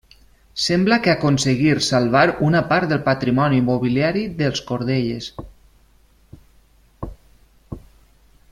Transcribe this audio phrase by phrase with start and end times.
[0.67, 5.31] Sembla que aconseguir salvar una part del patrimoni mobiliari dels Cordelles.